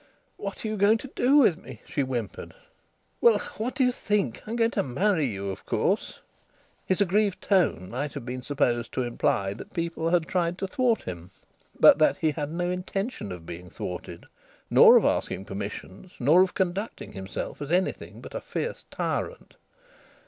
"What 0.37 0.65
are 0.65 0.67
you 0.67 0.77
going 0.77 0.97
to 0.97 1.11
do 1.15 1.37
with 1.37 1.57
me?" 1.61 1.83
she 1.85 2.01
whimpered. 2.01 2.55
"Well, 3.21 3.37
what 3.57 3.75
do 3.75 3.83
you 3.83 3.91
think? 3.91 4.41
I'm 4.47 4.55
going 4.55 4.71
to 4.71 4.81
marry 4.81 5.25
you, 5.27 5.51
of 5.51 5.63
course." 5.67 6.21
His 6.87 7.01
aggrieved 7.01 7.39
tone 7.39 7.87
might 7.91 8.13
have 8.15 8.25
been 8.25 8.41
supposed 8.41 8.93
to 8.93 9.03
imply 9.03 9.53
that 9.53 9.75
people 9.75 10.09
had 10.09 10.25
tried 10.25 10.57
to 10.57 10.67
thwart 10.67 11.03
him, 11.03 11.29
but 11.79 11.99
that 11.99 12.17
he 12.17 12.31
had 12.31 12.49
no 12.51 12.71
intention 12.71 13.31
of 13.31 13.45
being 13.45 13.69
thwarted, 13.69 14.25
nor 14.71 14.97
of 14.97 15.05
asking 15.05 15.45
permissions, 15.45 16.13
nor 16.19 16.41
of 16.41 16.55
conducting 16.55 17.11
himself 17.13 17.61
as 17.61 17.71
anything 17.71 18.21
but 18.21 18.33
a 18.33 18.41
fierce 18.41 18.85
tyrant. 18.89 19.53